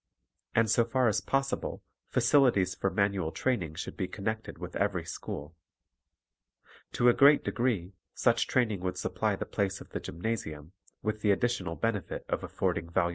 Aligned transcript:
And, 0.55 0.67
so 0.67 0.83
far 0.83 1.07
as 1.07 1.21
possible, 1.21 1.83
facilities 2.09 2.73
for 2.73 2.89
manual 2.89 3.31
training 3.31 3.75
should 3.75 3.95
be 3.95 4.07
connected 4.07 4.57
with 4.57 4.75
every 4.77 5.05
school. 5.05 5.55
To 6.93 7.07
a 7.07 7.13
great 7.13 7.43
degree 7.43 7.93
such 8.15 8.47
training 8.47 8.79
would 8.79 8.97
supply 8.97 9.35
the 9.35 9.45
place 9.45 9.79
of 9.79 9.89
the 9.91 9.99
gymnasium, 9.99 10.71
with 11.03 11.21
the 11.21 11.29
additional 11.29 11.75
benefit 11.75 12.25
of 12.29 12.43
affording 12.43 12.85
valuable 12.85 12.91
discipline. 12.99 13.09